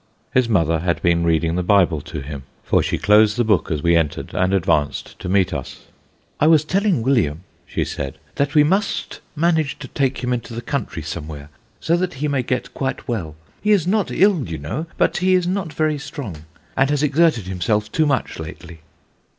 [0.33, 3.83] His mother had been reading the Bible to him, for she closed the book as
[3.83, 5.83] we entered, and advanced to meet us."
[6.41, 10.61] I was telling William," she said," that we must manage to take him into the
[10.63, 13.35] country somewhere, so that he may get quite well.
[13.61, 16.45] He is not ill, you know, but he is not very strong,
[16.75, 18.79] and has exerted himself too much lately."